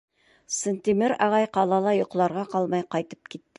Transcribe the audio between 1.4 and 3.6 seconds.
ҡалала йоҡларға ҡалмай ҡайтып китте.